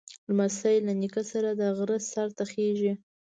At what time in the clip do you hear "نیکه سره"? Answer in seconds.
1.01-1.49